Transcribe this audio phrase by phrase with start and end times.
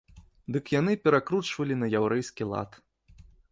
[0.55, 2.71] Дык яны перакручвалі на яўрэйскі лад.